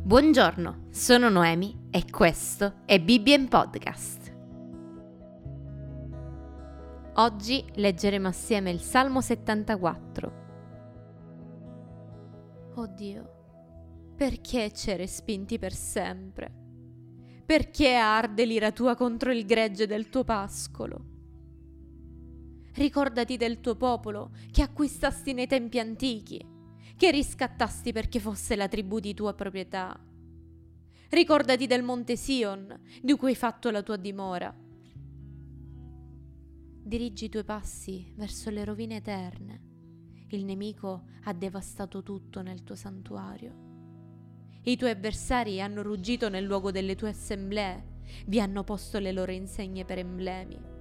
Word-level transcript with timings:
Buongiorno, 0.00 0.86
sono 0.90 1.28
Noemi 1.28 1.88
e 1.90 2.04
questo 2.10 2.76
è 2.86 2.98
Bibbien 2.98 3.46
Podcast. 3.46 4.34
Oggi 7.14 7.62
leggeremo 7.74 8.26
assieme 8.26 8.70
il 8.70 8.80
Salmo 8.80 9.20
74. 9.20 10.32
Oddio, 12.76 14.14
perché 14.16 14.72
ci 14.72 14.96
respinti 14.96 15.58
per 15.58 15.74
sempre? 15.74 16.50
Perché 17.44 17.94
arde 17.94 18.46
l'ira 18.46 18.72
tua 18.72 18.94
contro 18.94 19.30
il 19.30 19.44
gregge 19.44 19.86
del 19.86 20.08
tuo 20.08 20.24
pascolo? 20.24 21.04
Ricordati 22.72 23.36
del 23.36 23.60
tuo 23.60 23.76
popolo 23.76 24.30
che 24.50 24.62
acquistasti 24.62 25.34
nei 25.34 25.46
tempi 25.46 25.78
antichi 25.78 26.56
che 26.98 27.12
riscattasti 27.12 27.92
perché 27.92 28.18
fosse 28.18 28.56
la 28.56 28.66
tribù 28.66 28.98
di 28.98 29.14
tua 29.14 29.32
proprietà. 29.32 29.96
Ricordati 31.10 31.68
del 31.68 31.84
monte 31.84 32.16
Sion, 32.16 32.76
di 33.00 33.16
cui 33.16 33.28
hai 33.28 33.36
fatto 33.36 33.70
la 33.70 33.84
tua 33.84 33.96
dimora. 33.96 34.52
Dirigi 36.82 37.26
i 37.26 37.28
tuoi 37.28 37.44
passi 37.44 38.12
verso 38.16 38.50
le 38.50 38.64
rovine 38.64 38.96
eterne. 38.96 39.62
Il 40.30 40.44
nemico 40.44 41.04
ha 41.22 41.32
devastato 41.32 42.02
tutto 42.02 42.42
nel 42.42 42.64
tuo 42.64 42.74
santuario. 42.74 43.66
I 44.64 44.76
tuoi 44.76 44.90
avversari 44.90 45.60
hanno 45.62 45.82
ruggito 45.82 46.28
nel 46.28 46.44
luogo 46.44 46.72
delle 46.72 46.96
tue 46.96 47.10
assemblee, 47.10 48.00
vi 48.26 48.40
hanno 48.40 48.64
posto 48.64 48.98
le 48.98 49.12
loro 49.12 49.30
insegne 49.30 49.84
per 49.84 49.98
emblemi 49.98 50.76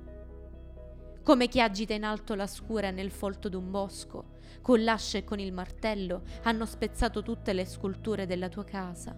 come 1.28 1.50
chi 1.50 1.60
agita 1.60 1.94
in 1.94 2.06
alto 2.06 2.36
la 2.36 2.48
scura 2.48 2.90
nel 2.90 3.12
folto 3.12 3.50
d'un 3.50 3.70
bosco, 3.70 4.36
con 4.62 4.82
l'ascia 4.82 5.18
e 5.18 5.26
con 5.26 5.40
il 5.40 5.52
martello 5.52 6.22
hanno 6.44 6.66
spezzato 6.66 7.22
tutte 7.22 7.52
le 7.52 7.66
sculture 7.66 8.26
della 8.26 8.48
tua 8.48 8.64
casa. 8.64 9.14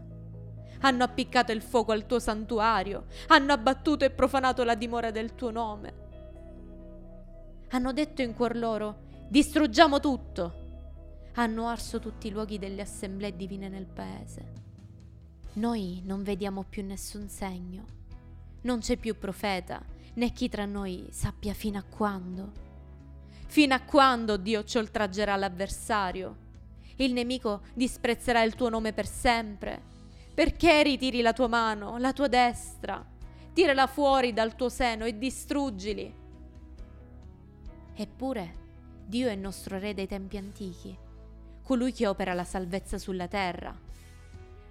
Hanno 0.79 1.03
appiccato 1.03 1.51
il 1.51 1.61
fuoco 1.61 1.91
al 1.91 2.07
tuo 2.07 2.17
santuario, 2.17 3.05
hanno 3.27 3.53
abbattuto 3.53 4.05
e 4.05 4.09
profanato 4.09 4.63
la 4.63 4.73
dimora 4.73 5.11
del 5.11 5.35
tuo 5.35 5.51
nome. 5.51 5.93
Hanno 7.69 7.93
detto 7.93 8.23
in 8.23 8.33
cuor 8.33 8.57
loro, 8.57 9.01
distruggiamo 9.27 9.99
tutto. 9.99 11.27
Hanno 11.35 11.67
arso 11.67 11.99
tutti 11.99 12.25
i 12.25 12.31
luoghi 12.31 12.57
delle 12.57 12.81
assemblee 12.81 13.35
divine 13.35 13.69
nel 13.69 13.85
paese. 13.85 14.53
Noi 15.53 16.01
non 16.05 16.23
vediamo 16.23 16.65
più 16.67 16.83
nessun 16.83 17.29
segno. 17.29 17.85
Non 18.61 18.79
c'è 18.79 18.97
più 18.97 19.15
profeta, 19.15 19.79
né 20.15 20.31
chi 20.31 20.49
tra 20.49 20.65
noi 20.65 21.07
sappia 21.11 21.53
fino 21.53 21.77
a 21.77 21.83
quando. 21.83 22.51
Fino 23.47 23.73
a 23.73 23.81
quando 23.81 24.37
Dio 24.37 24.63
ci 24.63 24.77
oltraggerà 24.77 25.35
l'avversario? 25.35 26.47
Il 26.97 27.13
nemico 27.13 27.61
disprezzerà 27.73 28.43
il 28.43 28.55
tuo 28.55 28.69
nome 28.69 28.93
per 28.93 29.07
sempre. 29.07 29.81
Perché 30.33 30.83
ritiri 30.83 31.21
la 31.21 31.33
tua 31.33 31.47
mano, 31.47 31.97
la 31.97 32.13
tua 32.13 32.27
destra? 32.27 33.05
Tirala 33.53 33.87
fuori 33.87 34.33
dal 34.33 34.55
tuo 34.55 34.69
seno 34.69 35.05
e 35.05 35.17
distruggili. 35.17 36.13
Eppure 37.95 38.53
Dio 39.05 39.27
è 39.27 39.35
nostro 39.35 39.79
Re 39.79 39.93
dei 39.93 40.07
tempi 40.07 40.37
antichi, 40.37 40.97
colui 41.63 41.91
che 41.91 42.07
opera 42.07 42.33
la 42.33 42.43
salvezza 42.43 42.97
sulla 42.97 43.27
terra. 43.27 43.77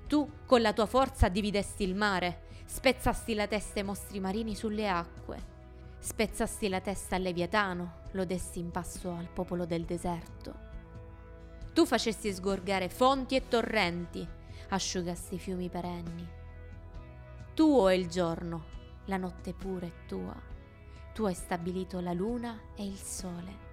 Tu 0.07 0.31
con 0.47 0.63
la 0.63 0.73
tua 0.73 0.87
forza 0.87 1.29
dividesti 1.29 1.83
il 1.83 1.95
mare, 1.95 2.47
Spezzasti 2.71 3.33
la 3.33 3.47
testa 3.47 3.79
ai 3.79 3.87
mostri 3.87 4.21
marini 4.21 4.55
sulle 4.55 4.91
acque. 4.91 5.43
Spezzasti 6.01 6.69
la 6.69 6.83
testa 6.83 7.17
al 7.17 7.23
Leviatano, 7.23 8.03
lo 8.11 8.27
desti 8.27 8.59
in 8.59 8.71
passo 8.71 9.11
al 9.11 9.27
popolo 9.27 9.65
del 9.65 9.85
deserto. 9.85 10.55
Tu 11.73 11.87
facesti 11.87 12.31
sgorgare 12.31 12.91
fonti 12.91 13.37
e 13.37 13.49
torrenti, 13.49 14.29
asciugasti 14.69 15.39
fiumi 15.39 15.71
perenni. 15.71 16.29
Tuo 17.55 17.89
è 17.89 17.95
il 17.95 18.07
giorno, 18.07 18.65
la 19.07 19.17
notte 19.17 19.55
pure 19.55 19.87
è 19.87 20.07
tua. 20.07 20.37
Tu 21.15 21.25
hai 21.25 21.35
stabilito 21.35 22.01
la 22.01 22.13
luna 22.13 22.61
e 22.77 22.85
il 22.85 22.99
sole. 22.99 23.67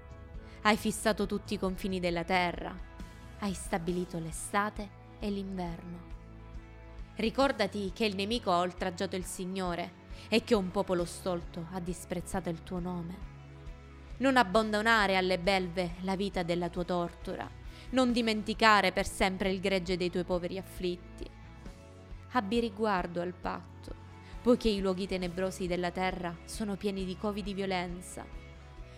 Hai 0.61 0.77
fissato 0.77 1.25
tutti 1.25 1.55
i 1.55 1.59
confini 1.59 1.99
della 1.99 2.23
terra. 2.23 2.73
Hai 3.39 3.53
stabilito 3.53 4.19
l'estate 4.19 4.89
e 5.19 5.29
l'inverno. 5.29 6.14
Ricordati 7.17 7.91
che 7.93 8.03
il 8.03 8.13
nemico 8.13 8.51
ha 8.51 8.59
oltraggiato 8.59 9.15
il 9.15 9.23
Signore 9.23 10.03
e 10.27 10.43
che 10.43 10.53
un 10.53 10.69
popolo 10.69 11.05
stolto 11.05 11.67
ha 11.71 11.79
disprezzato 11.79 12.49
il 12.49 12.61
tuo 12.63 12.79
nome. 12.79 13.33
Non 14.17 14.35
abbandonare 14.35 15.15
alle 15.15 15.39
belve 15.39 15.95
la 16.01 16.17
vita 16.17 16.43
della 16.43 16.67
tua 16.67 16.83
tortura, 16.83 17.49
non 17.91 18.11
dimenticare 18.11 18.91
per 18.91 19.07
sempre 19.07 19.49
il 19.49 19.61
gregge 19.61 19.95
dei 19.95 20.09
tuoi 20.09 20.25
poveri 20.25 20.57
afflitti. 20.57 21.25
Abbi 22.31 22.59
riguardo 22.59 23.21
al 23.21 23.33
patto, 23.33 23.95
poiché 24.41 24.67
i 24.67 24.81
luoghi 24.81 25.07
tenebrosi 25.07 25.67
della 25.67 25.91
terra 25.91 26.35
sono 26.43 26.75
pieni 26.75 27.05
di 27.05 27.15
covi 27.17 27.41
di 27.41 27.53
violenza. 27.53 28.25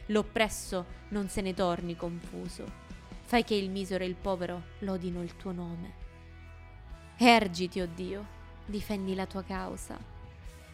L'oppresso 0.08 0.86
non 1.10 1.30
se 1.30 1.42
ne 1.42 1.54
torni 1.54 1.96
confuso. 1.96 2.66
Fai 3.22 3.44
che 3.44 3.54
il 3.54 3.70
misero 3.70 4.04
e 4.04 4.08
il 4.08 4.16
povero 4.16 4.64
lodino 4.80 5.22
il 5.22 5.36
tuo 5.36 5.52
nome. 5.52 6.06
Ergiti, 7.20 7.82
oh 7.82 7.88
Dio, 7.88 8.26
difendi 8.68 9.16
la 9.16 9.26
tua 9.26 9.44
causa. 9.44 9.98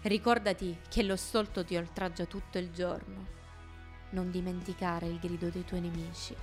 Ricordati 0.01 0.77
che 0.89 1.01
lo 1.01 1.15
stolto 1.15 1.63
ti 1.63 1.77
oltraggia 1.77 2.25
tutto 2.25 2.57
il 2.57 2.69
giorno. 2.73 3.25
Non 4.09 4.29
dimenticare 4.29 5.05
il 5.05 5.19
grido 5.19 5.47
dei 5.47 5.63
tuoi 5.63 5.79
nemici, 5.79 6.35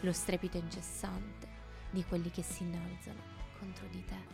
lo 0.00 0.12
strepito 0.12 0.56
incessante 0.56 1.46
di 1.90 2.02
quelli 2.04 2.30
che 2.30 2.42
si 2.42 2.62
innalzano 2.62 3.20
contro 3.58 3.86
di 3.90 4.04
te. 4.04 4.32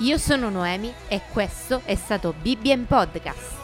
Io 0.00 0.18
sono 0.18 0.50
Noemi 0.50 0.92
e 1.06 1.22
questo 1.32 1.82
è 1.84 1.94
stato 1.94 2.34
Bibbien 2.42 2.86
Podcast. 2.86 3.63